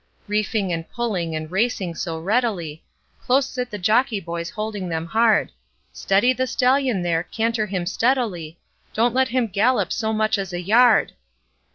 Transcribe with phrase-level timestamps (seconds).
[0.27, 2.83] Reefing and pulling and racing so readily,
[3.23, 5.51] Close sit the jockey boys holding them hard,
[5.93, 8.57] 'Steady the stallion there canter him steadily,
[8.95, 11.11] Don't let him gallop so much as a yard.'